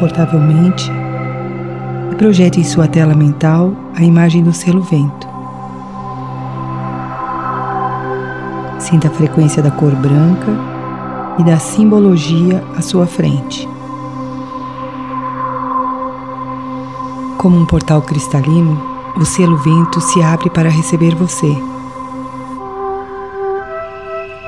confortavelmente 0.00 0.90
e 2.10 2.14
projete 2.14 2.58
em 2.58 2.64
sua 2.64 2.88
tela 2.88 3.14
mental 3.14 3.74
a 3.94 4.02
imagem 4.02 4.42
do 4.42 4.50
selo 4.52 4.80
vento. 4.80 5.28
Sinta 8.78 9.08
a 9.08 9.10
frequência 9.10 9.62
da 9.62 9.70
cor 9.70 9.94
branca 9.94 10.50
e 11.38 11.44
da 11.44 11.58
simbologia 11.58 12.64
à 12.76 12.80
sua 12.80 13.06
frente. 13.06 13.68
Como 17.36 17.58
um 17.58 17.66
portal 17.66 18.00
cristalino, 18.00 18.80
o 19.16 19.24
selo 19.24 19.58
vento 19.58 20.00
se 20.00 20.22
abre 20.22 20.48
para 20.48 20.70
receber 20.70 21.14
você. 21.14 21.54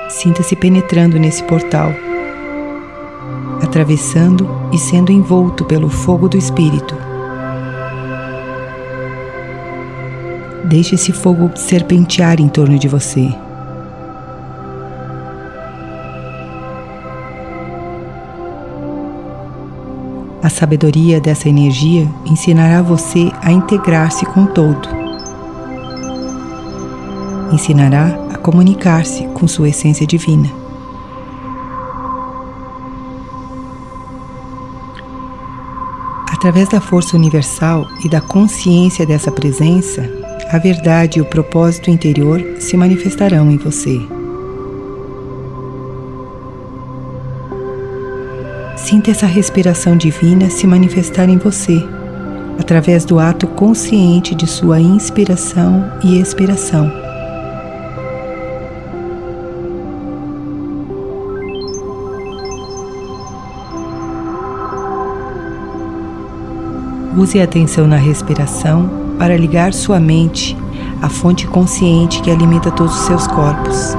Sinta-se 0.08 0.56
penetrando 0.56 1.18
nesse 1.18 1.42
portal, 1.44 1.92
atravessando 3.72 4.46
e 4.70 4.76
sendo 4.76 5.10
envolto 5.10 5.64
pelo 5.64 5.88
fogo 5.88 6.28
do 6.28 6.36
Espírito. 6.36 6.94
Deixe 10.66 10.94
esse 10.94 11.10
fogo 11.10 11.50
serpentear 11.54 12.38
em 12.38 12.48
torno 12.48 12.78
de 12.78 12.86
você. 12.86 13.34
A 20.42 20.50
sabedoria 20.50 21.18
dessa 21.18 21.48
energia 21.48 22.06
ensinará 22.26 22.82
você 22.82 23.32
a 23.40 23.50
integrar-se 23.50 24.26
com 24.26 24.42
o 24.42 24.48
todo. 24.48 24.86
Ensinará 27.50 28.10
comunicar-se 28.42 29.26
com 29.28 29.46
sua 29.46 29.70
essência 29.70 30.06
divina. 30.06 30.61
Através 36.42 36.68
da 36.68 36.80
força 36.80 37.16
universal 37.16 37.86
e 38.04 38.08
da 38.08 38.20
consciência 38.20 39.06
dessa 39.06 39.30
presença, 39.30 40.02
a 40.50 40.58
verdade 40.58 41.20
e 41.20 41.22
o 41.22 41.24
propósito 41.24 41.88
interior 41.88 42.42
se 42.58 42.76
manifestarão 42.76 43.48
em 43.48 43.56
você. 43.56 44.00
Sinta 48.76 49.12
essa 49.12 49.24
respiração 49.24 49.96
divina 49.96 50.50
se 50.50 50.66
manifestar 50.66 51.28
em 51.28 51.38
você, 51.38 51.80
através 52.58 53.04
do 53.04 53.20
ato 53.20 53.46
consciente 53.46 54.34
de 54.34 54.48
sua 54.48 54.80
inspiração 54.80 55.92
e 56.02 56.20
expiração. 56.20 57.01
Use 67.16 67.38
a 67.38 67.44
atenção 67.44 67.86
na 67.86 67.96
respiração 67.96 68.88
para 69.18 69.36
ligar 69.36 69.74
sua 69.74 70.00
mente 70.00 70.56
à 71.02 71.10
fonte 71.10 71.46
consciente 71.46 72.22
que 72.22 72.30
alimenta 72.30 72.70
todos 72.70 72.94
os 72.94 73.06
seus 73.06 73.26
corpos. 73.26 73.94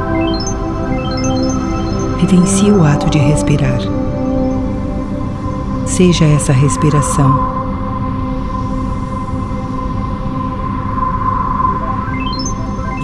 Vivencie 2.19 2.71
o 2.71 2.83
ato 2.83 3.09
de 3.11 3.19
respirar. 3.19 3.79
Seja 5.85 6.25
essa 6.25 6.51
respiração. 6.51 7.53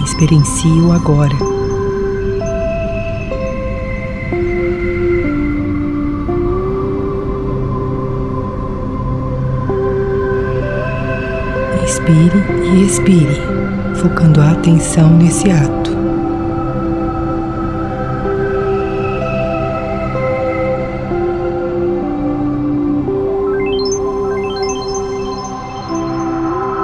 Experiencie-o 0.02 0.90
agora. 0.92 1.59
Inspire 12.10 12.42
e 12.64 12.84
expire, 12.84 13.40
focando 13.94 14.40
a 14.40 14.50
atenção 14.50 15.16
nesse 15.16 15.48
ato. 15.48 15.90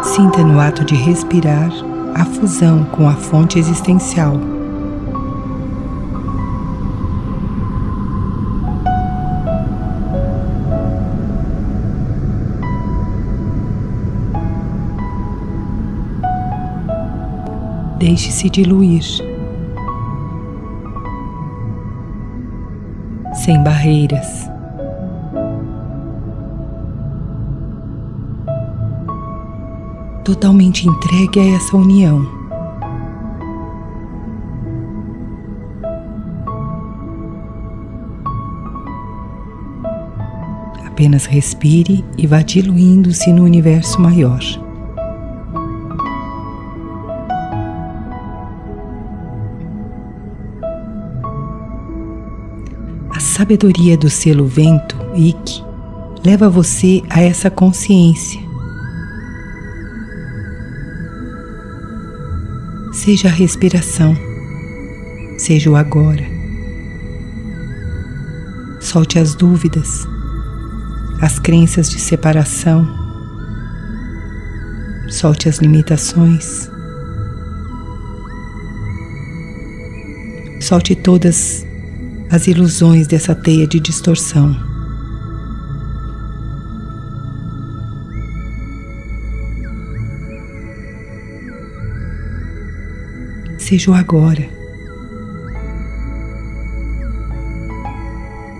Sinta 0.04 0.44
no 0.44 0.60
ato 0.60 0.84
de 0.84 0.94
respirar 0.94 1.72
a 2.14 2.24
fusão 2.24 2.84
com 2.84 3.08
a 3.08 3.14
fonte 3.14 3.58
existencial. 3.58 4.55
Deixe-se 18.06 18.48
diluir. 18.48 19.02
Sem 23.34 23.60
barreiras. 23.64 24.48
Totalmente 30.24 30.88
entregue 30.88 31.40
a 31.40 31.56
essa 31.56 31.76
união. 31.76 32.24
Apenas 40.86 41.26
respire 41.26 42.04
e 42.16 42.24
vá 42.24 42.40
diluindo-se 42.40 43.32
no 43.32 43.42
universo 43.42 44.00
maior. 44.00 44.65
Sabedoria 53.36 53.98
do 53.98 54.08
selo 54.08 54.46
vento, 54.46 54.96
Ik, 55.14 55.62
leva 56.24 56.48
você 56.48 57.02
a 57.10 57.20
essa 57.20 57.50
consciência. 57.50 58.40
Seja 62.94 63.28
a 63.28 63.30
respiração, 63.30 64.16
seja 65.36 65.70
o 65.70 65.76
agora. 65.76 66.24
Solte 68.80 69.18
as 69.18 69.34
dúvidas, 69.34 70.08
as 71.20 71.38
crenças 71.38 71.90
de 71.90 72.00
separação, 72.00 72.88
solte 75.10 75.46
as 75.46 75.58
limitações. 75.58 76.70
Solte 80.58 80.96
todas 80.96 81.65
as 82.30 82.46
ilusões 82.46 83.06
dessa 83.06 83.34
teia 83.34 83.66
de 83.66 83.78
distorção. 83.78 84.56
Seja 93.58 93.90
o 93.90 93.94
agora. 93.94 94.48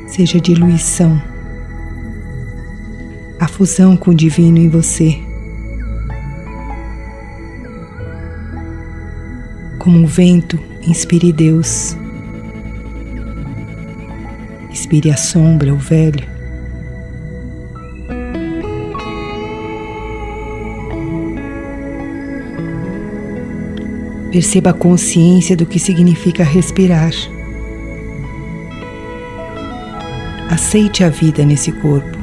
Seja 0.08 0.38
a 0.38 0.41
diluição, 0.41 1.20
a 3.38 3.46
fusão 3.46 3.96
com 3.96 4.12
o 4.12 4.14
divino 4.14 4.56
em 4.58 4.69
você. 4.69 5.19
Como 9.79 9.99
um 9.99 10.06
vento, 10.06 10.58
inspire 10.82 11.32
Deus. 11.32 11.96
Inspire 14.87 15.11
a 15.11 15.17
sombra, 15.17 15.75
o 15.75 15.77
velho. 15.77 16.25
Perceba 24.31 24.71
a 24.71 24.73
consciência 24.73 25.56
do 25.56 25.67
que 25.67 25.81
significa 25.81 26.44
respirar. 26.44 27.11
Aceite 30.49 31.03
a 31.03 31.09
vida 31.09 31.44
nesse 31.44 31.73
corpo. 31.73 32.17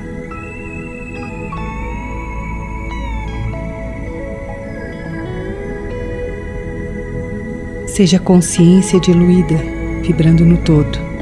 Seja 7.87 8.15
a 8.15 8.21
consciência 8.21 9.01
diluída, 9.01 9.57
vibrando 10.01 10.45
no 10.45 10.55
todo 10.59 11.12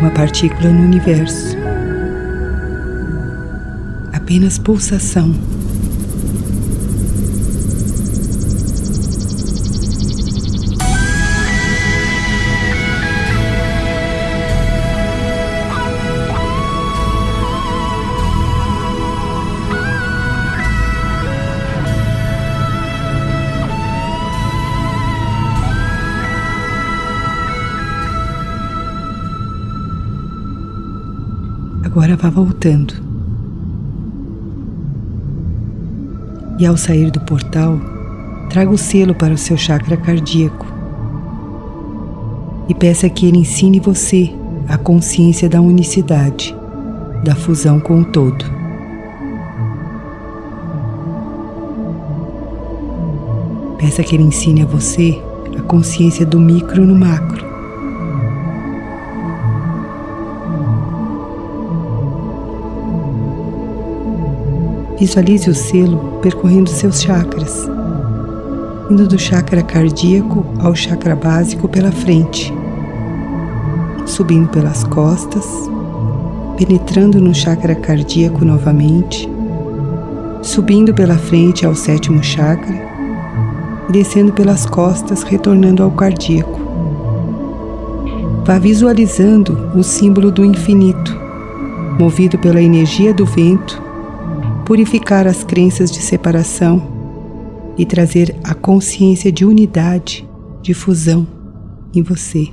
uma 0.00 0.10
partícula 0.10 0.70
no 0.70 0.82
universo. 0.82 1.56
Apenas 4.12 4.58
pulsação. 4.58 5.34
Agora 31.90 32.16
vá 32.16 32.30
voltando. 32.30 32.94
E 36.56 36.64
ao 36.64 36.76
sair 36.76 37.10
do 37.10 37.18
portal, 37.22 37.80
traga 38.48 38.70
o 38.70 38.78
selo 38.78 39.12
para 39.12 39.34
o 39.34 39.38
seu 39.38 39.56
chakra 39.56 39.96
cardíaco 39.96 40.66
e 42.68 42.74
peça 42.74 43.10
que 43.10 43.26
ele 43.26 43.38
ensine 43.38 43.80
você 43.80 44.32
a 44.68 44.78
consciência 44.78 45.48
da 45.48 45.60
unicidade, 45.60 46.54
da 47.24 47.34
fusão 47.34 47.80
com 47.80 48.02
o 48.02 48.04
todo. 48.04 48.44
Peça 53.78 54.04
que 54.04 54.14
ele 54.14 54.22
ensine 54.22 54.62
a 54.62 54.66
você 54.66 55.20
a 55.58 55.62
consciência 55.62 56.24
do 56.24 56.38
micro 56.38 56.86
no 56.86 56.94
macro. 56.94 57.49
Visualize 65.00 65.48
o 65.48 65.54
selo 65.54 66.18
percorrendo 66.20 66.68
seus 66.68 67.00
chakras, 67.00 67.66
indo 68.90 69.08
do 69.08 69.18
chakra 69.18 69.62
cardíaco 69.62 70.44
ao 70.58 70.74
chakra 70.74 71.16
básico 71.16 71.66
pela 71.66 71.90
frente, 71.90 72.52
subindo 74.04 74.50
pelas 74.50 74.84
costas, 74.84 75.46
penetrando 76.58 77.18
no 77.18 77.34
chakra 77.34 77.74
cardíaco 77.74 78.44
novamente, 78.44 79.26
subindo 80.42 80.92
pela 80.92 81.16
frente 81.16 81.64
ao 81.64 81.74
sétimo 81.74 82.22
chakra, 82.22 82.78
descendo 83.88 84.34
pelas 84.34 84.66
costas, 84.66 85.22
retornando 85.22 85.82
ao 85.82 85.92
cardíaco. 85.92 86.60
Vá 88.44 88.58
visualizando 88.58 89.70
o 89.74 89.82
símbolo 89.82 90.30
do 90.30 90.44
infinito, 90.44 91.18
movido 91.98 92.38
pela 92.38 92.60
energia 92.60 93.14
do 93.14 93.24
vento 93.24 93.88
purificar 94.70 95.26
as 95.26 95.42
crenças 95.42 95.90
de 95.90 96.00
separação 96.00 96.80
e 97.76 97.84
trazer 97.84 98.36
a 98.44 98.54
consciência 98.54 99.32
de 99.32 99.44
unidade, 99.44 100.24
de 100.62 100.72
fusão 100.72 101.26
em 101.92 102.04
você. 102.04 102.46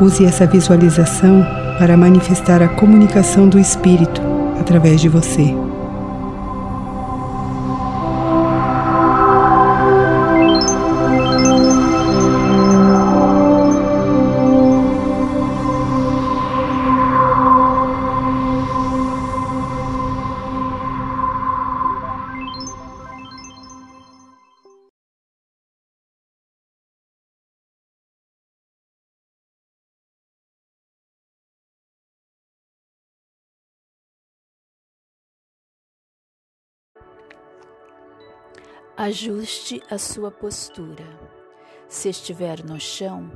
Use 0.00 0.24
essa 0.24 0.46
visualização 0.46 1.57
para 1.78 1.96
manifestar 1.96 2.60
a 2.60 2.68
comunicação 2.68 3.48
do 3.48 3.58
Espírito 3.58 4.20
através 4.60 5.00
de 5.00 5.08
você. 5.08 5.57
Ajuste 39.00 39.80
a 39.88 39.96
sua 39.96 40.28
postura. 40.28 41.06
Se 41.86 42.08
estiver 42.08 42.64
no 42.64 42.80
chão, 42.80 43.30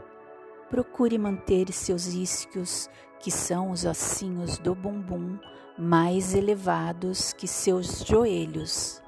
procure 0.69 1.17
manter 1.17 1.73
seus 1.73 2.09
isquios, 2.09 2.91
que 3.21 3.31
são 3.31 3.71
os 3.71 3.85
ossinhos 3.85 4.59
do 4.59 4.75
bumbum, 4.75 5.39
mais 5.79 6.35
elevados 6.35 7.33
que 7.33 7.47
seus 7.47 8.05
joelhos, 8.05 9.01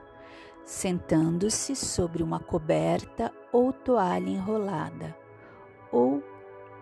sentando-se 0.64 1.74
sobre 1.74 2.22
uma 2.22 2.38
coberta 2.38 3.32
ou 3.50 3.72
toalha 3.72 4.30
enrolada 4.30 5.12
ou 5.90 6.22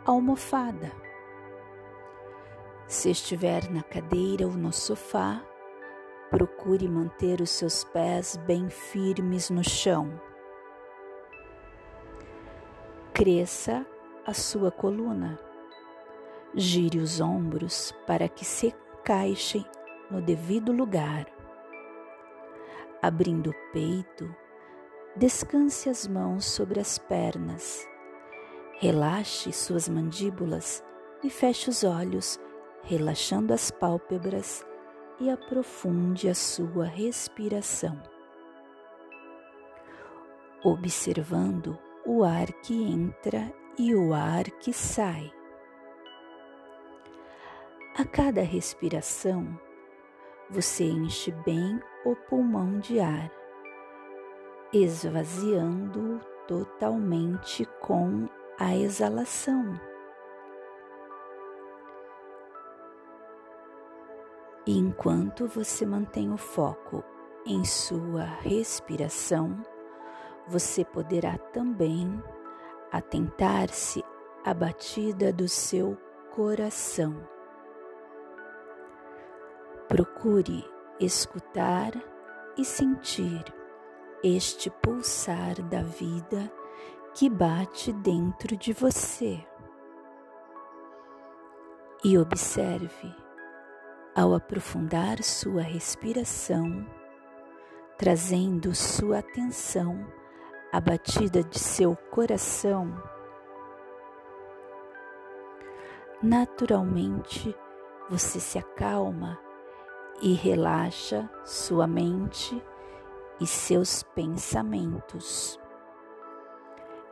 almofada. 0.05 0.93
Se 2.87 3.11
estiver 3.11 3.71
na 3.71 3.83
cadeira 3.83 4.47
ou 4.47 4.53
no 4.53 4.71
sofá, 4.71 5.43
Procure 6.33 6.89
manter 6.89 7.43
os 7.43 7.51
seus 7.51 7.85
pés 7.85 8.39
bem 8.47 8.71
firmes 8.71 9.51
no 9.51 9.63
chão. 9.63 10.19
Cresça 13.13 13.85
a 14.25 14.33
sua 14.33 14.71
coluna. 14.71 15.39
Gire 16.55 17.01
os 17.01 17.21
ombros 17.21 17.93
para 18.07 18.31
que 18.31 18.47
se 18.47 18.69
encaixem 18.99 19.63
no 20.11 20.23
devido 20.23 20.73
lugar. 20.73 21.27
Abrindo 23.03 23.51
o 23.51 23.55
peito, 23.71 24.35
descanse 25.15 25.91
as 25.91 26.07
mãos 26.07 26.47
sobre 26.47 26.81
as 26.81 26.97
pernas. 26.97 27.87
Relaxe 28.81 29.53
suas 29.53 29.87
mandíbulas 29.87 30.83
e 31.23 31.29
feche 31.29 31.69
os 31.69 31.85
olhos, 31.85 32.41
relaxando 32.85 33.53
as 33.53 33.71
pálpebras 33.71 34.65
e 35.23 35.31
aprofunde 35.31 36.29
a 36.29 36.35
sua 36.35 36.85
respiração, 36.85 37.97
observando 40.65 41.79
o 42.05 42.25
ar 42.25 42.53
que 42.55 42.75
entra 42.75 43.55
e 43.79 43.95
o 43.95 44.13
ar 44.13 44.43
que 44.43 44.73
sai. 44.73 45.33
A 47.97 48.05
cada 48.05 48.43
respiração, 48.43 49.57
você 50.51 50.83
enche 50.83 51.31
bem 51.47 51.81
o 52.05 52.17
pulmão 52.17 52.81
de 52.81 52.99
ar, 52.99 53.31
esvaziando-o 54.73 56.19
totalmente 56.49 57.65
com 57.81 58.29
a 58.59 58.75
exalação. 58.75 59.92
E 64.67 64.79
enquanto 64.79 65.47
você 65.47 65.85
mantém 65.85 66.33
o 66.33 66.37
foco 66.37 67.03
em 67.45 67.65
sua 67.65 68.23
respiração, 68.23 69.61
você 70.47 70.85
poderá 70.85 71.37
também 71.37 72.23
atentar-se 72.93 74.05
à 74.45 74.55
batida 74.55 75.33
do 75.33 75.49
seu 75.49 75.97
coração. 76.31 77.17
Procure 79.89 80.65
escutar 81.01 81.93
e 82.57 82.65
sentir 82.65 83.45
este 84.23 84.71
pulsar 84.71 85.61
da 85.63 85.83
vida 85.83 86.53
que 87.15 87.29
bate 87.29 87.93
dentro 87.93 88.57
de 88.57 88.73
você. 88.73 89.45
E 92.05 92.17
observe 92.17 93.22
ao 94.15 94.35
aprofundar 94.35 95.23
sua 95.23 95.63
respiração, 95.63 96.87
trazendo 97.97 98.75
sua 98.75 99.21
atenção 99.21 100.07
à 100.71 100.81
batida 100.81 101.43
de 101.43 101.59
seu 101.59 101.97
coração, 102.11 102.93
naturalmente 106.23 107.57
você 108.11 108.39
se 108.39 108.59
acalma 108.59 109.39
e 110.21 110.35
relaxa 110.35 111.29
sua 111.45 111.87
mente 111.87 112.63
e 113.41 113.47
seus 113.47 114.03
pensamentos, 114.03 115.59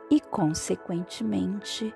e, 0.09 0.21
consequentemente, 0.21 1.93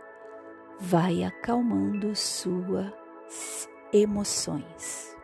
vai 0.79 1.23
acalmando 1.23 2.15
suas 2.15 3.69
emoções. 3.95 5.15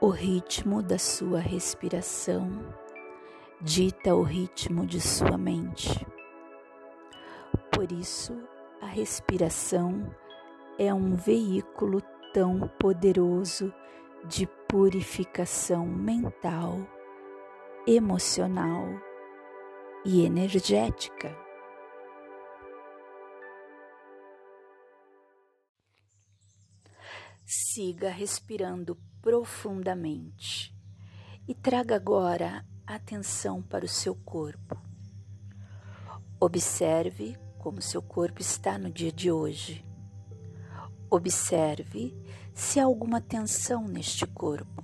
O 0.00 0.08
ritmo 0.08 0.82
da 0.82 0.98
sua 0.98 1.40
respiração 1.40 2.50
dita 3.60 4.14
o 4.14 4.22
ritmo 4.22 4.86
de 4.86 5.00
sua 5.00 5.36
mente. 5.36 6.06
Por 7.72 7.90
isso, 7.90 8.36
a 8.80 8.86
respiração 8.86 10.12
é 10.78 10.92
um 10.92 11.14
veículo 11.14 12.02
tão 12.32 12.68
poderoso 12.78 13.72
de 14.24 14.46
purificação 14.68 15.86
mental, 15.86 16.78
emocional 17.86 18.86
e 20.04 20.24
energética. 20.24 21.36
Siga 27.44 28.10
respirando 28.10 28.96
profundamente 29.20 30.74
e 31.48 31.54
traga 31.54 31.96
agora 31.96 32.64
atenção 32.86 33.60
para 33.60 33.84
o 33.84 33.88
seu 33.88 34.14
corpo. 34.14 34.80
Observe 36.40 37.36
como 37.58 37.82
seu 37.82 38.02
corpo 38.02 38.40
está 38.40 38.78
no 38.78 38.90
dia 38.90 39.12
de 39.12 39.30
hoje. 39.30 39.84
Observe 41.10 42.16
se 42.54 42.78
há 42.78 42.84
alguma 42.84 43.20
tensão 43.20 43.86
neste 43.86 44.26
corpo, 44.26 44.81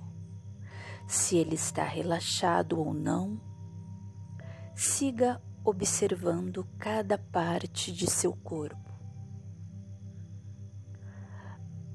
se 1.09 1.37
ele 1.37 1.55
está 1.55 1.83
relaxado 1.83 2.79
ou 2.79 2.93
não. 2.93 3.41
Siga 4.75 5.41
observando 5.65 6.63
cada 6.77 7.17
parte 7.17 7.91
de 7.91 8.07
seu 8.07 8.31
corpo. 8.31 8.93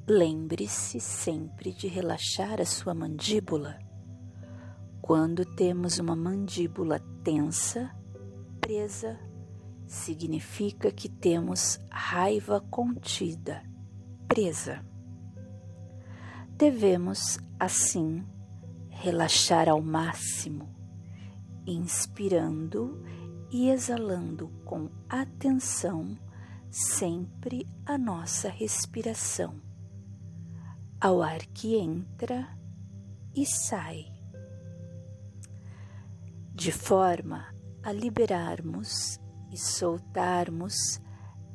Lembre-se 0.05 0.99
sempre 0.99 1.73
de 1.73 1.87
relaxar 1.87 2.61
a 2.61 2.67
sua 2.67 2.93
mandíbula. 2.93 3.79
Quando 5.01 5.45
temos 5.45 6.01
uma 6.01 6.17
mandíbula 6.17 6.99
tensa, 7.23 7.95
presa, 8.61 9.17
significa 9.87 10.91
que 10.91 11.09
temos 11.09 11.79
raiva 11.89 12.61
contida, 12.69 13.63
presa. 14.27 14.85
Devemos, 16.57 17.39
assim, 17.61 18.25
relaxar 19.05 19.69
ao 19.69 19.83
máximo, 19.83 20.75
inspirando 21.67 23.05
e 23.51 23.69
exalando 23.69 24.49
com 24.65 24.89
atenção 25.11 26.19
sempre 26.71 27.69
a 27.85 27.99
nossa 27.99 28.49
respiração 28.49 29.61
ao 30.99 31.23
ar 31.23 31.41
que 31.41 31.77
entra 31.77 32.49
e 33.37 33.45
sai, 33.45 34.07
de 36.55 36.73
forma 36.73 37.55
a 37.83 37.93
liberarmos 37.93 39.21
e 39.53 39.59
soltarmos 39.59 40.99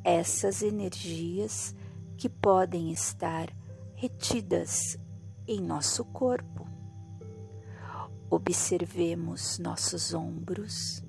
essas 0.03 0.61
energias 0.61 1.73
que 2.15 2.29
podem 2.29 2.91
estar 2.91 3.51
retidas 3.95 4.99
em 5.47 5.59
nosso 5.59 6.05
corpo. 6.05 6.68
Observemos 8.31 9.57
nossos 9.57 10.13
ombros. 10.13 11.03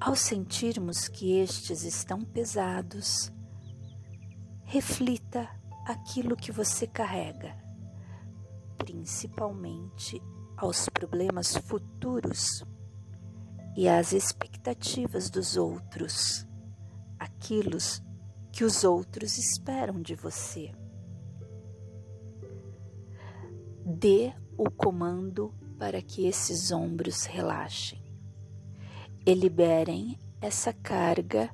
Ao 0.00 0.16
sentirmos 0.16 1.06
que 1.06 1.36
estes 1.36 1.82
estão 1.82 2.22
pesados, 2.22 3.30
reflita 4.64 5.46
aquilo 5.84 6.34
que 6.34 6.50
você 6.50 6.86
carrega, 6.86 7.54
principalmente 8.78 10.22
aos 10.56 10.88
problemas 10.88 11.56
futuros 11.56 12.64
e 13.76 13.86
às 13.86 14.12
expectativas 14.12 15.28
dos 15.28 15.58
outros, 15.58 16.46
aquilo 17.18 17.76
que 18.50 18.64
os 18.64 18.82
outros 18.82 19.36
esperam 19.36 20.00
de 20.00 20.14
você. 20.14 20.72
Dê 23.84 24.32
o 24.58 24.68
comando 24.68 25.54
para 25.78 26.02
que 26.02 26.26
esses 26.26 26.72
ombros 26.72 27.24
relaxem. 27.24 28.02
E 29.24 29.32
liberem 29.32 30.18
essa 30.40 30.72
carga 30.72 31.48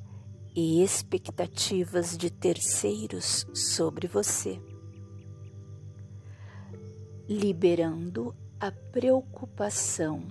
e 0.56 0.82
expectativas 0.82 2.16
de 2.16 2.30
terceiros 2.30 3.46
sobre 3.52 4.06
você, 4.08 4.58
liberando 7.28 8.34
a 8.58 8.72
preocupação 8.72 10.22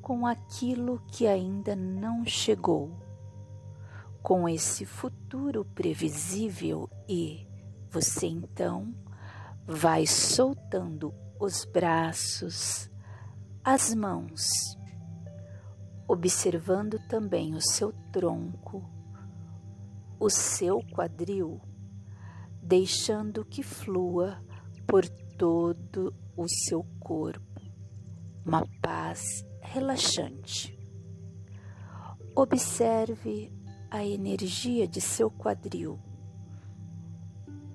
com 0.00 0.26
aquilo 0.26 1.02
que 1.08 1.26
ainda 1.26 1.74
não 1.74 2.24
chegou, 2.24 2.92
com 4.22 4.48
esse 4.48 4.84
futuro 4.84 5.64
previsível 5.64 6.88
e 7.08 7.46
você 7.90 8.26
então 8.26 8.94
vai 9.66 10.06
soltando 10.06 11.14
os 11.38 11.64
braços, 11.64 12.90
as 13.62 13.94
mãos, 13.94 14.48
observando 16.08 16.98
também 17.08 17.54
o 17.54 17.60
seu 17.60 17.92
tronco 18.12 18.94
o 20.24 20.30
seu 20.30 20.82
quadril, 20.90 21.60
deixando 22.62 23.44
que 23.44 23.62
flua 23.62 24.42
por 24.86 25.06
todo 25.36 26.14
o 26.36 26.48
seu 26.48 26.82
corpo, 26.98 27.60
uma 28.42 28.66
paz 28.80 29.44
relaxante. 29.60 30.78
Observe 32.34 33.52
a 33.90 34.02
energia 34.02 34.88
de 34.88 35.00
seu 35.00 35.30
quadril, 35.30 36.00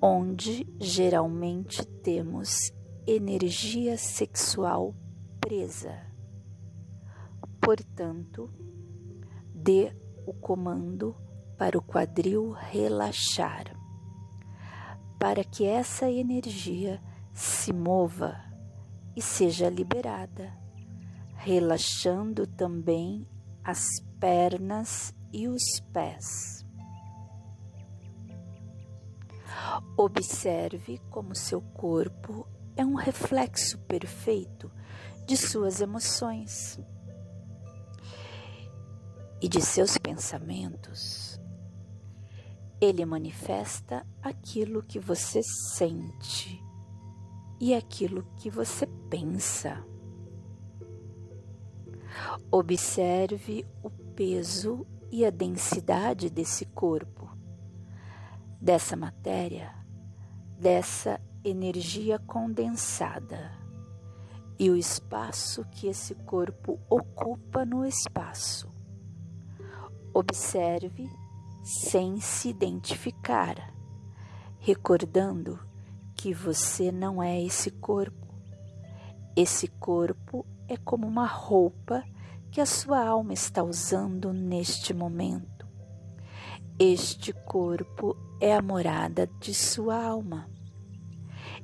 onde 0.02 0.68
geralmente 0.80 1.86
temos 1.86 2.72
energia 3.06 3.98
sexual 3.98 4.96
presa. 5.40 6.06
Portanto, 7.62 8.50
dê 9.54 9.92
o 10.26 10.34
comando 10.34 11.16
para 11.58 11.78
o 11.78 11.82
quadril 11.82 12.52
relaxar, 12.52 13.76
para 15.20 15.44
que 15.44 15.66
essa 15.66 16.10
energia 16.10 17.02
se 17.34 17.74
mova 17.74 18.40
e 19.16 19.22
seja 19.22 19.70
liberada, 19.70 20.54
relaxando 21.36 22.48
também 22.48 23.28
as 23.64 24.00
pernas 24.20 25.14
e 25.32 25.48
os 25.48 25.80
pés. 25.92 26.66
Observe 29.98 31.00
como 31.10 31.36
seu 31.36 31.62
corpo 31.62 32.48
é 32.80 32.86
um 32.86 32.96
reflexo 32.96 33.78
perfeito 33.80 34.72
de 35.28 35.36
suas 35.36 35.82
emoções 35.82 36.80
e 39.42 39.50
de 39.50 39.60
seus 39.60 39.98
pensamentos. 39.98 41.38
Ele 42.80 43.06
manifesta 43.06 44.08
aquilo 44.22 44.82
que 44.82 44.98
você 44.98 45.44
sente 45.44 46.64
e 47.60 47.74
aquilo 47.74 48.24
que 48.38 48.50
você 48.50 48.88
pensa. 49.10 49.86
Observe 52.50 53.68
o 53.84 53.90
peso 53.90 54.88
e 55.12 55.26
a 55.26 55.30
densidade 55.30 56.30
desse 56.30 56.64
corpo, 56.64 57.30
dessa 58.62 58.96
matéria, 58.96 59.76
dessa 60.58 61.20
energia 61.44 62.20
condensada 62.20 63.52
e 64.60 64.70
o 64.70 64.76
espaço 64.76 65.66
que 65.72 65.88
esse 65.88 66.14
corpo 66.16 66.80
ocupa 66.90 67.66
no 67.66 67.86
espaço. 67.86 68.70
Observe 70.14 71.10
sem 71.64 72.20
se 72.20 72.50
identificar, 72.50 73.74
recordando 74.60 75.60
que 76.16 76.34
você 76.34 76.92
não 76.92 77.24
é 77.24 77.42
esse 77.42 77.72
corpo. 77.72 78.28
Esse 79.36 79.68
corpo 79.68 80.46
é 80.68 80.76
como 80.76 81.08
uma 81.08 81.26
roupa 81.26 82.04
que 82.52 82.60
a 82.60 82.66
sua 82.66 83.06
alma 83.06 83.32
está 83.32 83.64
usando 83.64 84.34
neste 84.34 84.94
momento. 84.94 85.66
Este 86.78 87.32
corpo 87.32 88.18
é 88.42 88.54
a 88.54 88.62
morada 88.62 89.28
de 89.40 89.54
sua 89.54 90.04
alma. 90.04 90.50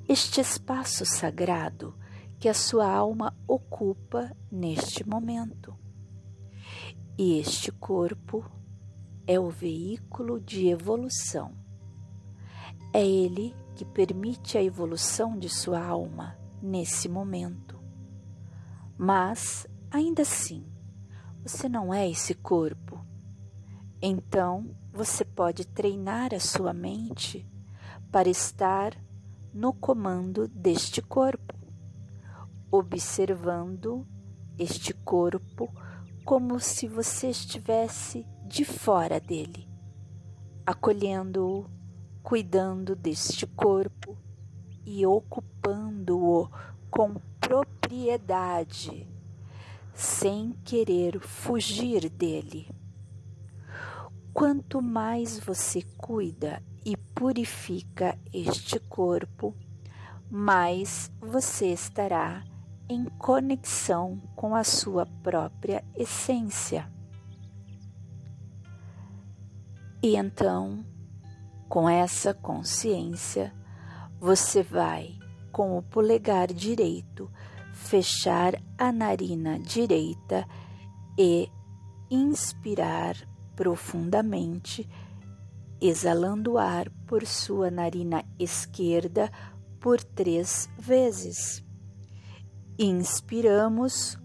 Este 0.08 0.40
espaço 0.40 1.04
sagrado 1.04 1.98
que 2.40 2.48
a 2.48 2.54
sua 2.54 2.88
alma 2.88 3.36
ocupa 3.48 4.32
neste 4.52 5.08
momento. 5.08 5.76
E 7.18 7.40
este 7.40 7.72
corpo 7.72 8.46
é 9.26 9.40
o 9.40 9.50
veículo 9.50 10.40
de 10.40 10.68
evolução. 10.68 11.58
É 12.94 13.04
ele 13.04 13.56
que 13.76 13.84
permite 13.84 14.60
a 14.60 14.64
evolução 14.64 15.40
de 15.40 15.50
sua 15.50 15.84
alma 15.84 16.38
nesse 16.62 17.10
momento. 17.10 17.80
Mas, 18.96 19.66
ainda 19.90 20.22
assim, 20.22 20.72
você 21.42 21.68
não 21.68 21.92
é 21.92 22.08
esse 22.08 22.36
corpo. 22.36 23.04
Então, 24.00 24.70
você 24.94 25.26
pode 25.26 25.66
treinar 25.66 26.32
a 26.32 26.40
sua 26.40 26.74
mente 26.74 27.44
para 28.12 28.30
estar 28.30 28.96
no 29.56 29.72
comando 29.72 30.50
deste 30.50 31.02
corpo, 31.02 31.56
observando 32.70 34.06
este 34.60 34.94
corpo 34.94 35.74
como 36.26 36.60
se 36.60 36.90
você 36.90 37.30
estivesse 37.30 38.28
de 38.46 38.66
fora 38.66 39.18
dele, 39.18 39.66
acolhendo-o, 40.66 41.70
cuidando 42.22 42.98
deste 42.98 43.48
corpo 43.48 44.18
e 44.86 45.06
ocupando-o 45.06 46.50
com 46.92 47.16
propriedade, 47.40 49.08
sem 49.94 50.52
querer 50.66 51.18
fugir 51.22 52.10
dele. 52.10 52.68
Quanto 54.34 54.82
mais 54.82 55.40
você 55.40 55.82
cuida 55.98 56.62
purifica 57.16 58.20
este 58.34 58.78
corpo, 58.80 59.56
mais 60.30 61.10
você 61.22 61.72
estará 61.72 62.44
em 62.90 63.06
conexão 63.06 64.22
com 64.36 64.54
a 64.54 64.64
sua 64.64 65.06
própria 65.24 65.84
essência. 65.96 66.92
E 70.04 70.16
então, 70.16 70.86
com 71.68 71.90
essa 71.90 72.34
consciência, 72.34 73.52
você 74.20 74.62
vai, 74.62 75.18
com 75.52 75.78
o 75.78 75.82
polegar 75.82 76.54
direito, 76.54 77.32
fechar 77.74 78.54
a 78.78 78.92
narina 78.92 79.58
direita 79.58 80.48
e 81.18 81.50
inspirar 82.12 83.16
profundamente, 83.56 84.88
exalando 85.82 86.58
ar 86.58 86.90
por 87.08 87.26
sua 87.26 87.70
narina 87.70 88.24
esquerda 88.40 89.32
por 89.80 90.04
três 90.04 90.70
vezes. 90.80 91.64
Inspiramos. 92.78 94.18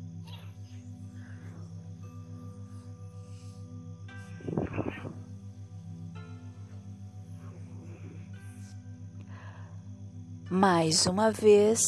Mais 10.50 11.06
uma 11.06 11.30
vez. 11.30 11.80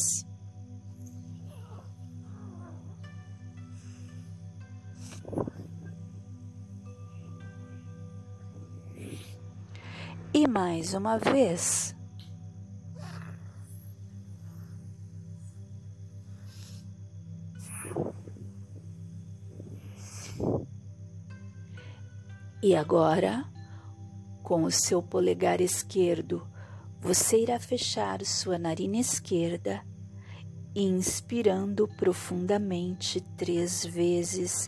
E 10.35 10.47
mais 10.47 10.95
uma 10.95 11.19
vez. 11.19 11.95
E 22.63 22.75
agora, 22.75 23.45
com 24.41 24.63
o 24.63 24.71
seu 24.71 25.03
polegar 25.03 25.61
esquerdo, 25.61 26.47
você 26.99 27.43
irá 27.43 27.59
fechar 27.59 28.25
sua 28.25 28.57
narina 28.57 28.97
esquerda, 28.97 29.85
inspirando 30.75 31.87
profundamente 31.89 33.21
três 33.37 33.85
vezes, 33.85 34.67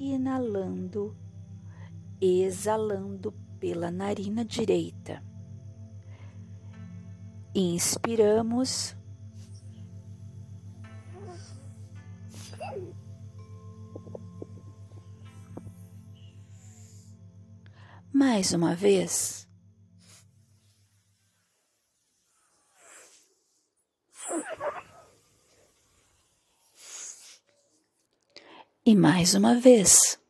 inalando, 0.00 1.14
exalando 2.18 3.34
pela 3.62 3.92
narina 3.92 4.44
direita. 4.44 5.22
Inspiramos. 7.54 8.96
Mais 18.12 18.52
uma 18.52 18.74
vez. 18.74 19.48
E 28.84 28.96
mais 28.96 29.34
uma 29.36 29.54
vez. 29.54 30.20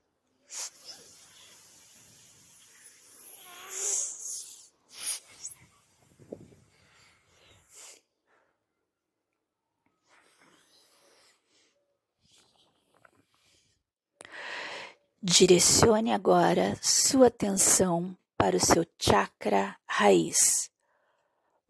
Direcione 15.34 16.12
agora 16.12 16.78
sua 16.82 17.28
atenção 17.28 18.14
para 18.36 18.54
o 18.54 18.60
seu 18.60 18.84
chakra 19.00 19.74
raiz, 19.86 20.70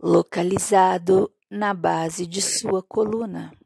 localizado 0.00 1.32
na 1.48 1.72
base 1.72 2.26
de 2.26 2.42
sua 2.42 2.82
coluna. 2.82 3.56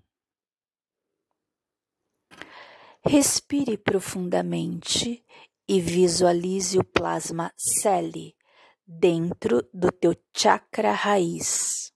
Respire 3.03 3.79
profundamente 3.79 5.25
e 5.67 5.81
visualize 5.81 6.79
o 6.79 6.85
plasma 6.85 7.51
Celi 7.57 8.37
dentro 8.87 9.67
do 9.73 9.91
teu 9.91 10.15
chakra 10.37 10.93
raiz. 10.93 11.91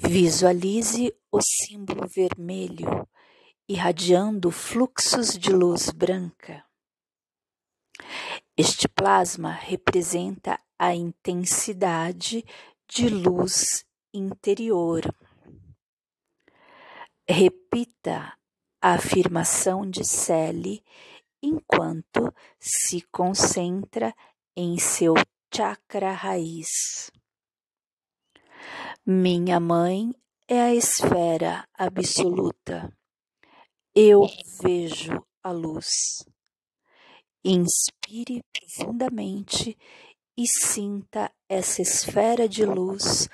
Visualize 0.00 1.14
o 1.30 1.42
símbolo 1.42 2.08
vermelho 2.08 3.06
irradiando 3.72 4.50
fluxos 4.50 5.38
de 5.38 5.50
luz 5.50 5.88
branca. 5.88 6.62
Este 8.54 8.86
plasma 8.86 9.50
representa 9.50 10.60
a 10.78 10.94
intensidade 10.94 12.44
de 12.86 13.08
luz 13.08 13.86
interior. 14.12 15.02
Repita 17.26 18.36
a 18.78 18.92
afirmação 18.92 19.88
de 19.88 20.04
Sally 20.04 20.84
enquanto 21.42 22.30
se 22.60 23.00
concentra 23.10 24.14
em 24.54 24.78
seu 24.78 25.14
chakra 25.50 26.12
raiz. 26.12 27.10
Minha 29.06 29.58
mãe 29.58 30.14
é 30.46 30.60
a 30.60 30.74
esfera 30.74 31.66
absoluta 31.72 32.94
eu 33.94 34.26
vejo 34.62 35.22
a 35.42 35.50
luz. 35.50 36.24
Inspire 37.44 38.42
profundamente 38.52 39.76
e 40.36 40.46
sinta 40.46 41.30
essa 41.48 41.82
esfera 41.82 42.48
de 42.48 42.64
luz 42.64 43.28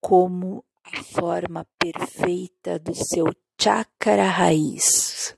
como 0.00 0.64
a 0.84 1.02
forma 1.02 1.66
perfeita 1.78 2.78
do 2.78 2.94
seu 2.94 3.26
chakra 3.60 4.24
raiz. 4.24 5.36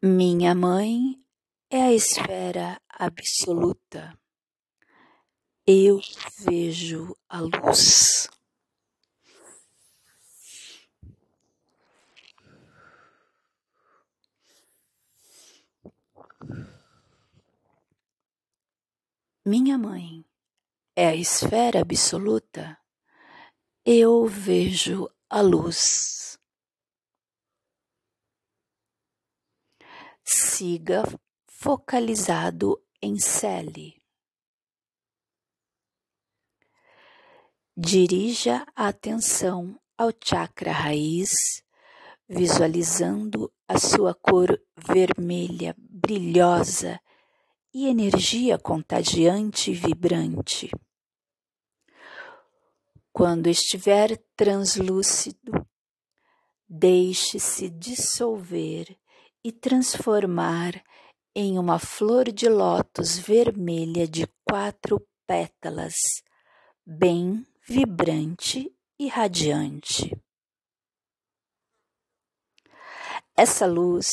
Minha 0.00 0.54
mãe 0.54 1.20
é 1.68 1.82
a 1.82 1.92
esfera 1.92 2.80
absoluta. 2.88 4.16
Eu 5.66 5.98
vejo 6.38 7.16
a 7.28 7.40
luz. 7.40 8.28
Minha 19.44 19.76
mãe 19.76 20.24
é 20.94 21.08
a 21.08 21.16
esfera 21.16 21.80
absoluta. 21.80 22.78
Eu 23.84 24.26
vejo 24.26 25.10
a 25.28 25.40
luz. 25.40 26.37
Siga 30.30 31.04
focalizado 31.46 32.78
em 33.00 33.18
Celi. 33.18 33.96
Dirija 37.74 38.66
a 38.76 38.88
atenção 38.88 39.80
ao 39.96 40.10
chakra 40.22 40.70
raiz, 40.70 41.62
visualizando 42.28 43.50
a 43.66 43.78
sua 43.78 44.14
cor 44.14 44.60
vermelha, 44.76 45.74
brilhosa 45.78 47.00
e 47.72 47.86
energia 47.86 48.58
contagiante 48.58 49.70
e 49.70 49.74
vibrante. 49.74 50.70
Quando 53.12 53.48
estiver 53.48 54.18
translúcido, 54.36 55.66
deixe-se 56.68 57.70
dissolver 57.70 58.94
e 59.48 59.52
transformar 59.52 60.74
em 61.34 61.58
uma 61.58 61.78
flor 61.78 62.30
de 62.30 62.50
lótus 62.50 63.16
vermelha 63.16 64.06
de 64.06 64.26
quatro 64.46 65.00
pétalas, 65.26 65.94
bem 66.84 67.46
vibrante 67.66 68.70
e 68.98 69.08
radiante. 69.08 70.14
Essa 73.34 73.64
luz 73.64 74.10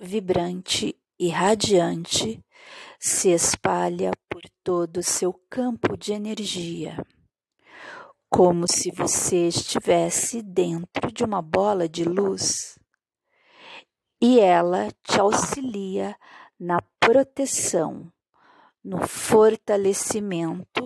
vibrante 0.00 0.98
e 1.16 1.28
radiante 1.28 2.44
se 2.98 3.28
espalha 3.28 4.10
por 4.28 4.42
todo 4.64 4.96
o 4.96 5.04
seu 5.04 5.32
campo 5.48 5.96
de 5.96 6.12
energia 6.12 6.96
como 8.28 8.66
se 8.66 8.90
você 8.90 9.46
estivesse 9.46 10.42
dentro 10.42 11.12
de 11.12 11.22
uma 11.22 11.40
bola 11.40 11.88
de 11.88 12.02
luz 12.02 12.76
e 14.26 14.40
ela 14.40 14.90
te 15.02 15.20
auxilia 15.20 16.18
na 16.58 16.80
proteção, 16.98 18.10
no 18.82 19.06
fortalecimento 19.06 20.82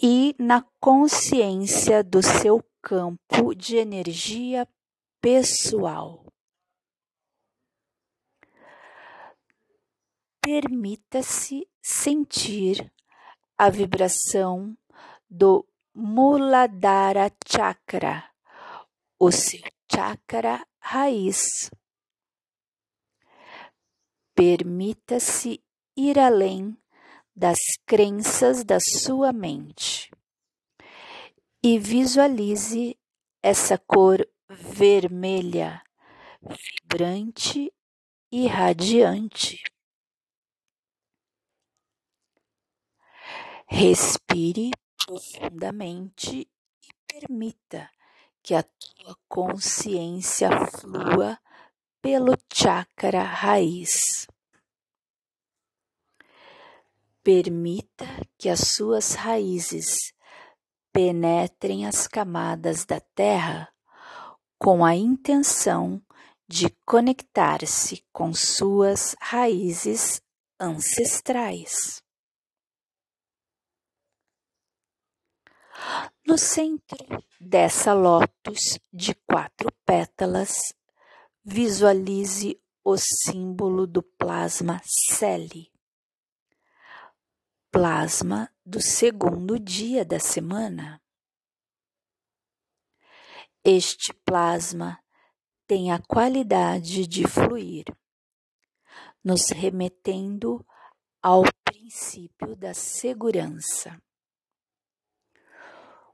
e 0.00 0.36
na 0.38 0.64
consciência 0.78 2.04
do 2.04 2.22
seu 2.22 2.62
campo 2.80 3.56
de 3.56 3.76
energia 3.76 4.68
pessoal. 5.20 6.24
Permita-se 10.40 11.68
sentir 11.82 12.88
a 13.58 13.68
vibração 13.68 14.78
do 15.28 15.66
Muladhara 15.92 17.32
Chakra, 17.44 18.30
o 19.18 19.32
seu 19.32 19.60
chakra 19.92 20.64
raiz. 20.78 21.68
Permita-se 24.40 25.62
ir 25.94 26.18
além 26.18 26.74
das 27.36 27.58
crenças 27.84 28.64
da 28.64 28.78
sua 28.80 29.34
mente 29.34 30.10
e 31.62 31.78
visualize 31.78 32.98
essa 33.42 33.76
cor 33.76 34.26
vermelha, 34.48 35.82
vibrante 36.40 37.70
e 38.32 38.46
radiante. 38.46 39.62
Respire 43.66 44.70
profundamente 45.04 46.48
e 46.82 46.88
permita 47.06 47.90
que 48.42 48.54
a 48.54 48.62
tua 48.62 49.14
consciência 49.28 50.48
flua 50.66 51.38
pelo 52.02 52.36
chakra 52.52 53.22
raiz. 53.22 54.26
Permita 57.22 58.06
que 58.38 58.48
as 58.48 58.60
suas 58.60 59.14
raízes 59.14 60.12
penetrem 60.92 61.86
as 61.86 62.06
camadas 62.06 62.84
da 62.84 63.00
terra 63.00 63.72
com 64.58 64.84
a 64.84 64.94
intenção 64.94 66.02
de 66.48 66.68
conectar-se 66.84 68.04
com 68.12 68.34
suas 68.34 69.14
raízes 69.20 70.20
ancestrais. 70.58 72.02
No 76.26 76.36
centro 76.36 76.98
dessa 77.40 77.92
lótus 77.92 78.78
de 78.92 79.14
quatro 79.14 79.72
pétalas, 79.86 80.74
visualize 81.52 82.62
o 82.84 82.96
símbolo 82.96 83.84
do 83.84 84.04
plasma 84.04 84.80
Celi, 84.84 85.68
plasma 87.72 88.48
do 88.64 88.80
segundo 88.80 89.58
dia 89.58 90.04
da 90.04 90.20
semana. 90.20 91.02
Este 93.64 94.14
plasma 94.24 95.02
tem 95.66 95.90
a 95.90 95.98
qualidade 95.98 97.04
de 97.04 97.26
fluir, 97.26 97.84
nos 99.22 99.48
remetendo 99.50 100.64
ao 101.20 101.42
princípio 101.64 102.54
da 102.54 102.72
segurança. 102.72 104.00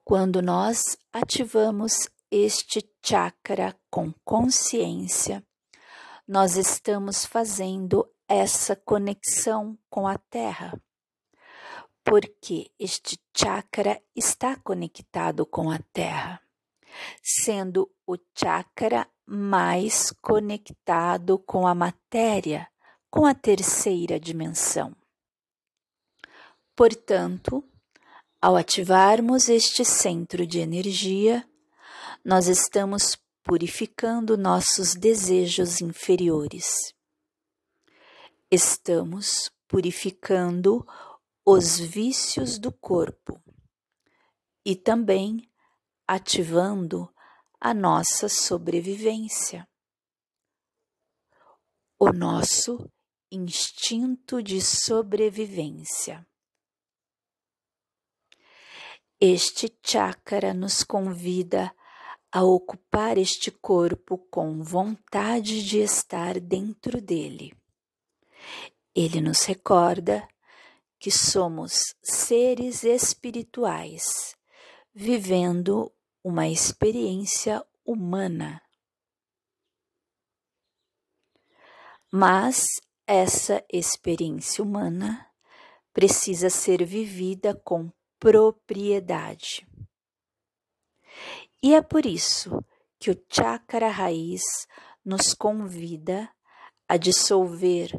Quando 0.03 0.40
nós 0.40 0.96
ativamos 1.12 2.09
este 2.30 2.88
chakra 3.04 3.78
com 3.90 4.12
consciência, 4.24 5.44
nós 6.26 6.56
estamos 6.56 7.24
fazendo 7.24 8.08
essa 8.28 8.74
conexão 8.74 9.78
com 9.88 10.08
a 10.08 10.18
Terra, 10.18 10.80
porque 12.04 12.70
este 12.78 13.18
chakra 13.36 14.02
está 14.14 14.56
conectado 14.56 15.46
com 15.46 15.70
a 15.70 15.78
Terra, 15.92 16.40
sendo 17.22 17.90
o 18.06 18.16
chakra 18.36 19.08
mais 19.24 20.12
conectado 20.20 21.38
com 21.38 21.66
a 21.66 21.74
matéria, 21.74 22.68
com 23.10 23.26
a 23.26 23.34
terceira 23.34 24.18
dimensão. 24.18 24.94
Portanto, 26.74 27.64
ao 28.40 28.56
ativarmos 28.56 29.48
este 29.48 29.84
centro 29.84 30.46
de 30.46 30.58
energia, 30.58 31.48
nós 32.26 32.48
estamos 32.48 33.16
purificando 33.44 34.36
nossos 34.36 34.96
desejos 34.96 35.80
inferiores. 35.80 36.92
Estamos 38.50 39.48
purificando 39.68 40.84
os 41.44 41.78
vícios 41.78 42.58
do 42.58 42.72
corpo 42.72 43.40
e 44.64 44.74
também 44.74 45.48
ativando 46.04 47.08
a 47.60 47.72
nossa 47.72 48.28
sobrevivência, 48.28 49.64
o 51.96 52.12
nosso 52.12 52.90
instinto 53.30 54.42
de 54.42 54.60
sobrevivência. 54.60 56.26
Este 59.20 59.72
chakra 59.80 60.52
nos 60.52 60.82
convida 60.82 61.72
a 62.37 62.44
ocupar 62.44 63.16
este 63.16 63.51
corpo 63.51 64.18
com 64.31 64.62
vontade 64.62 65.64
de 65.64 65.79
estar 65.79 66.38
dentro 66.38 67.01
dele. 67.01 67.57
Ele 68.94 69.22
nos 69.22 69.44
recorda 69.44 70.29
que 70.99 71.11
somos 71.11 71.94
seres 72.03 72.85
espirituais 72.85 74.37
vivendo 74.94 75.90
uma 76.22 76.46
experiência 76.46 77.64
humana. 77.83 78.61
Mas 82.12 82.66
essa 83.07 83.64
experiência 83.72 84.62
humana 84.62 85.27
precisa 85.90 86.51
ser 86.51 86.85
vivida 86.85 87.55
com 87.55 87.90
propriedade. 88.20 89.66
E 91.62 91.75
é 91.75 91.83
por 91.83 92.07
isso 92.07 92.64
que 92.99 93.11
o 93.11 93.25
chakra 93.31 93.88
raiz 93.88 94.42
nos 95.05 95.35
convida 95.35 96.29
a 96.88 96.97
dissolver 96.97 97.90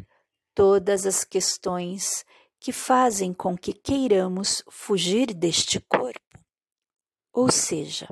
todas 0.53 1.05
as 1.05 1.23
questões 1.23 2.25
que 2.59 2.71
fazem 2.71 3.33
com 3.33 3.57
que 3.57 3.73
queiramos 3.73 4.63
fugir 4.69 5.33
deste 5.33 5.79
corpo. 5.79 6.19
Ou 7.31 7.51
seja, 7.51 8.07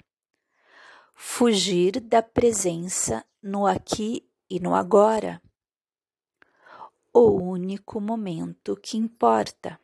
fugir 1.15 1.99
da 1.99 2.21
presença 2.21 3.25
no 3.41 3.65
aqui 3.65 4.29
e 4.49 4.59
no 4.59 4.75
agora, 4.75 5.41
o 7.13 7.31
único 7.31 7.99
momento 7.99 8.75
que 8.75 8.97
importa. 8.97 9.79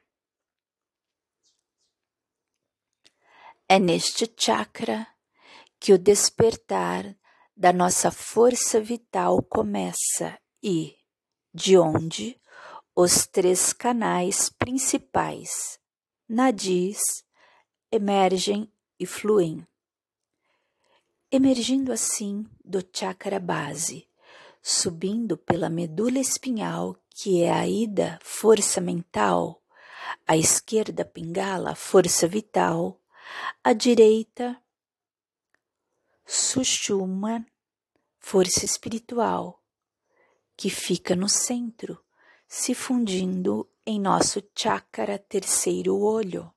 É 3.67 3.80
neste 3.80 4.32
chakra 4.38 5.08
que 5.81 5.91
o 5.91 5.97
despertar 5.97 7.17
da 7.57 7.73
nossa 7.73 8.11
força 8.11 8.79
vital 8.79 9.41
começa 9.41 10.37
e 10.61 10.95
de 11.51 11.75
onde 11.75 12.39
os 12.95 13.25
três 13.25 13.73
canais 13.73 14.47
principais, 14.47 15.79
nadis, 16.29 17.25
emergem 17.91 18.71
e 18.99 19.07
fluem. 19.07 19.65
Emergindo 21.31 21.91
assim 21.91 22.45
do 22.63 22.87
chakra 22.93 23.39
base, 23.39 24.07
subindo 24.61 25.35
pela 25.35 25.67
medula 25.67 26.19
espinhal, 26.19 26.95
que 27.09 27.41
é 27.41 27.51
a 27.51 27.67
ida, 27.67 28.19
força 28.21 28.79
mental, 28.79 29.63
à 30.27 30.37
esquerda 30.37 31.03
pingala, 31.03 31.73
força 31.73 32.27
vital, 32.27 32.99
À 33.63 33.71
direita, 33.71 34.61
Sushumna, 36.33 37.45
força 38.17 38.63
espiritual, 38.63 39.61
que 40.55 40.69
fica 40.69 41.13
no 41.13 41.27
centro, 41.27 42.01
se 42.47 42.73
fundindo 42.73 43.69
em 43.85 43.99
nosso 43.99 44.41
chakra 44.57 45.19
terceiro 45.19 45.99
olho. 45.99 46.49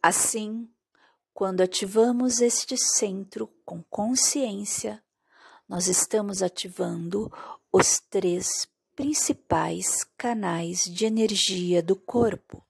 Assim, 0.00 0.72
quando 1.32 1.60
ativamos 1.60 2.40
este 2.40 2.76
centro 2.76 3.48
com 3.64 3.82
consciência, 3.82 5.02
nós 5.68 5.88
estamos 5.88 6.40
ativando 6.40 7.32
os 7.72 7.98
três 7.98 8.68
principais 8.94 10.04
canais 10.16 10.84
de 10.84 11.04
energia 11.04 11.82
do 11.82 11.96
corpo: 11.96 12.64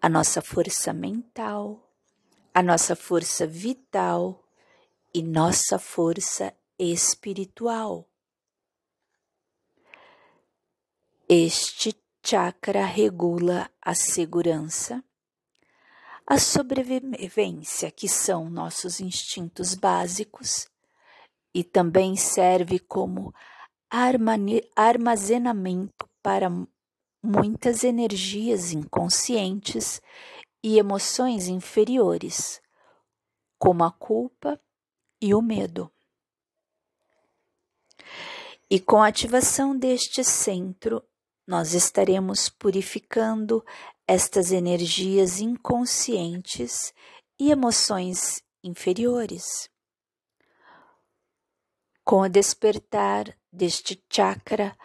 a 0.00 0.08
nossa 0.08 0.40
força 0.40 0.92
mental, 0.92 1.90
a 2.54 2.62
nossa 2.62 2.94
força 2.94 3.46
vital 3.46 4.42
e 5.12 5.22
nossa 5.22 5.78
força 5.78 6.54
espiritual. 6.78 8.08
Este 11.28 11.94
chakra 12.24 12.84
regula 12.84 13.70
a 13.82 13.94
segurança, 13.94 15.02
a 16.26 16.38
sobrevivência, 16.38 17.90
que 17.90 18.08
são 18.08 18.50
nossos 18.50 19.00
instintos 19.00 19.74
básicos, 19.74 20.68
e 21.54 21.64
também 21.64 22.16
serve 22.16 22.78
como 22.78 23.34
armazenamento 24.76 26.08
para 26.22 26.50
muitas 27.26 27.82
energias 27.82 28.72
inconscientes 28.72 30.00
e 30.62 30.78
emoções 30.78 31.48
inferiores, 31.48 32.60
como 33.58 33.84
a 33.84 33.90
culpa 33.90 34.60
e 35.20 35.34
o 35.34 35.42
medo. 35.42 35.90
E 38.70 38.80
com 38.80 39.02
a 39.02 39.08
ativação 39.08 39.76
deste 39.76 40.24
centro, 40.24 41.02
nós 41.46 41.74
estaremos 41.74 42.48
purificando 42.48 43.64
estas 44.06 44.50
energias 44.50 45.40
inconscientes 45.40 46.92
e 47.38 47.50
emoções 47.50 48.42
inferiores. 48.62 49.70
Com 52.04 52.20
o 52.20 52.28
despertar 52.28 53.36
deste 53.52 54.02
chakra, 54.10 54.76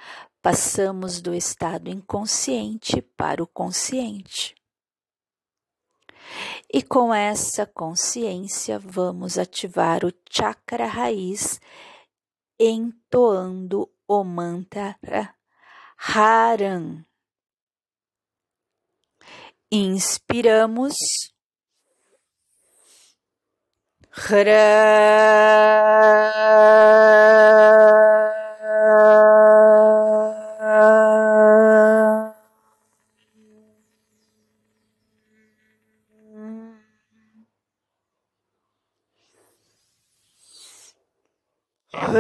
passamos 0.41 1.21
do 1.21 1.33
estado 1.33 1.89
inconsciente 1.89 3.01
para 3.01 3.43
o 3.43 3.47
consciente. 3.47 4.55
E 6.73 6.81
com 6.81 7.13
essa 7.13 7.65
consciência, 7.65 8.79
vamos 8.79 9.37
ativar 9.37 10.05
o 10.05 10.13
chakra 10.29 10.87
raiz, 10.87 11.59
entoando 12.59 13.91
o 14.07 14.23
mantra 14.23 14.97
Haran. 15.97 17.05
Inspiramos. 19.71 20.95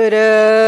Buddha. 0.01 0.61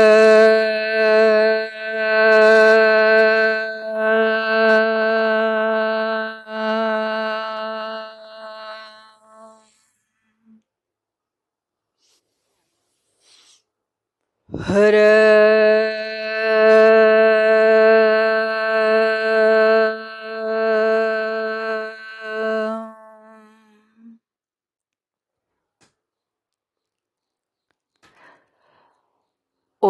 Hoodoo. 14.67 15.62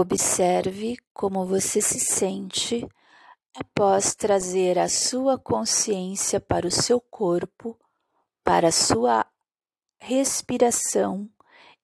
Observe 0.03 0.97
como 1.13 1.45
você 1.45 1.79
se 1.79 1.97
sente 1.97 2.85
após 3.55 4.13
trazer 4.13 4.77
a 4.77 4.89
sua 4.89 5.39
consciência 5.39 6.41
para 6.41 6.67
o 6.67 6.71
seu 6.71 6.99
corpo, 6.99 7.79
para 8.43 8.67
a 8.67 8.71
sua 8.71 9.25
respiração 10.01 11.31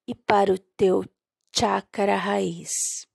e 0.06 0.14
para 0.14 0.52
o 0.52 0.60
teu 0.60 1.06
chakra 1.56 2.18
raiz. 2.18 3.08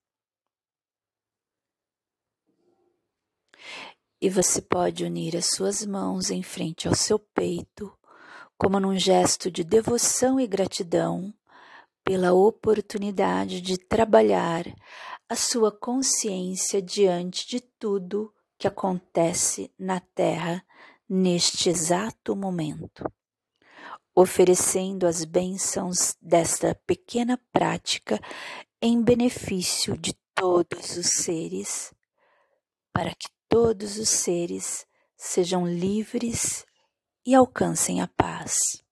E 4.22 4.30
você 4.30 4.62
pode 4.62 5.04
unir 5.04 5.36
as 5.36 5.50
suas 5.50 5.84
mãos 5.84 6.30
em 6.30 6.42
frente 6.42 6.88
ao 6.88 6.94
seu 6.94 7.18
peito, 7.18 7.94
como 8.56 8.80
num 8.80 8.98
gesto 8.98 9.50
de 9.50 9.64
devoção 9.64 10.40
e 10.40 10.46
gratidão 10.46 11.30
pela 12.04 12.34
oportunidade 12.34 13.62
de 13.62 13.78
trabalhar 13.78 14.64
a 15.28 15.34
sua 15.34 15.72
consciência 15.72 16.82
diante 16.82 17.48
de 17.48 17.60
tudo 17.60 18.32
que 18.58 18.68
acontece 18.68 19.72
na 19.78 19.98
Terra 19.98 20.64
neste 21.08 21.70
exato 21.70 22.36
momento, 22.36 23.10
oferecendo 24.14 25.06
as 25.06 25.24
bênçãos 25.24 26.16
desta 26.20 26.74
pequena 26.86 27.40
prática 27.50 28.20
em 28.80 29.02
benefício 29.02 29.96
de 29.96 30.12
todos 30.34 30.96
os 30.96 31.06
seres, 31.06 31.92
para 32.92 33.14
que 33.14 33.28
todos 33.48 33.98
os 33.98 34.10
seres 34.10 34.86
sejam 35.16 35.66
livres 35.66 36.66
e 37.24 37.34
alcancem 37.34 38.02
a 38.02 38.06
paz. 38.06 38.84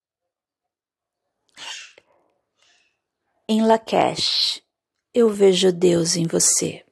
Em 3.54 3.60
Lakesh, 3.60 4.62
eu 5.12 5.28
vejo 5.28 5.70
Deus 5.70 6.16
em 6.16 6.26
você. 6.26 6.82